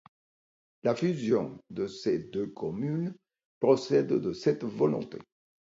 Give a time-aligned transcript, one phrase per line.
[0.81, 3.15] La fusion de ces deux communes
[3.59, 5.19] procède de cette volonté.